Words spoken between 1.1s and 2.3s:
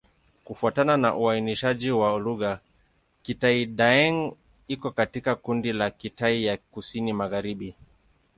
uainishaji wa